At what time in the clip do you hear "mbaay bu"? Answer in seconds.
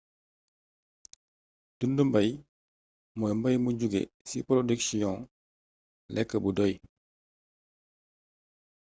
3.37-3.69